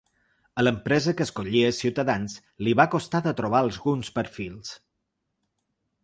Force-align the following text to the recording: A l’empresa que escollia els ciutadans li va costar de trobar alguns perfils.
A 0.59 0.63
l’empresa 0.63 1.11
que 1.17 1.25
escollia 1.27 1.67
els 1.73 1.81
ciutadans 1.83 2.37
li 2.67 2.73
va 2.81 2.87
costar 2.95 3.21
de 3.27 3.33
trobar 3.41 3.61
alguns 3.67 4.09
perfils. 4.17 4.73